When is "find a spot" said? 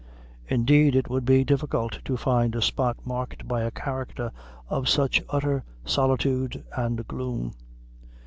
2.17-2.97